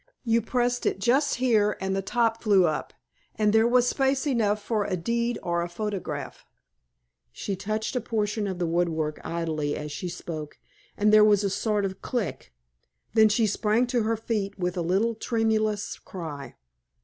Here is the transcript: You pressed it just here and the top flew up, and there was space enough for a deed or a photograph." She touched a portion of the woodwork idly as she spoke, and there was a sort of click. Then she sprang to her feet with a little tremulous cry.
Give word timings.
You 0.23 0.41
pressed 0.41 0.87
it 0.87 0.97
just 0.99 1.35
here 1.35 1.77
and 1.79 1.95
the 1.95 2.01
top 2.01 2.41
flew 2.41 2.65
up, 2.65 2.91
and 3.35 3.53
there 3.53 3.67
was 3.67 3.87
space 3.87 4.25
enough 4.25 4.59
for 4.59 4.83
a 4.83 4.97
deed 4.97 5.37
or 5.43 5.61
a 5.61 5.69
photograph." 5.69 6.43
She 7.31 7.55
touched 7.55 7.95
a 7.95 8.01
portion 8.01 8.47
of 8.47 8.57
the 8.57 8.65
woodwork 8.65 9.21
idly 9.23 9.75
as 9.77 9.91
she 9.91 10.09
spoke, 10.09 10.57
and 10.97 11.13
there 11.13 11.23
was 11.23 11.43
a 11.43 11.51
sort 11.51 11.85
of 11.85 12.01
click. 12.01 12.51
Then 13.13 13.29
she 13.29 13.45
sprang 13.45 13.85
to 13.93 14.01
her 14.01 14.17
feet 14.17 14.57
with 14.57 14.75
a 14.75 14.81
little 14.81 15.13
tremulous 15.13 15.99
cry. 15.99 16.55